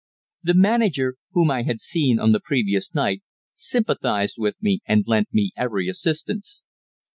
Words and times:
The 0.41 0.55
manager, 0.55 1.17
whom 1.33 1.51
I 1.51 1.61
had 1.61 1.79
seen 1.79 2.17
on 2.17 2.31
the 2.31 2.39
previous 2.39 2.91
night, 2.95 3.21
sympathized 3.53 4.37
with 4.39 4.55
me, 4.59 4.79
and 4.87 5.03
lent 5.05 5.27
me 5.31 5.51
every 5.55 5.87
assistance. 5.87 6.63